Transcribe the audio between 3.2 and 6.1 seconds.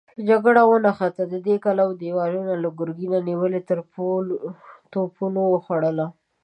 نيولو توپونو وخوړل.